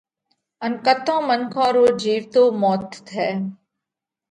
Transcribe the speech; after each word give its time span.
ان 0.63 0.71
ڪتون 0.85 1.19
منکون 1.27 1.69
رو 1.75 1.85
جيوتو 2.01 2.43
موت 2.61 2.87
ٿئھ۔ 3.07 3.29